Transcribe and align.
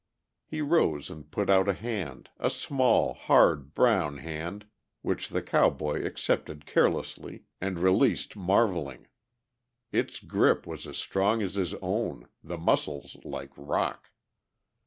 He 0.47 0.61
rose 0.61 1.11
and 1.11 1.29
put 1.29 1.47
out 1.47 1.69
a 1.69 1.73
hand, 1.75 2.31
a 2.39 2.49
small, 2.49 3.13
hard, 3.13 3.75
brown 3.75 4.17
hand 4.17 4.65
which 5.03 5.29
the 5.29 5.43
cowboy 5.43 6.03
accepted 6.03 6.65
carelessly 6.65 7.43
and 7.61 7.77
released 7.77 8.35
marvelling. 8.35 9.09
Its 9.91 10.19
grip 10.19 10.65
was 10.65 10.87
as 10.87 10.97
strong 10.97 11.43
as 11.43 11.53
his 11.53 11.75
own, 11.83 12.27
the 12.43 12.57
muscles 12.57 13.15
like 13.23 13.51
rock. 13.55 14.09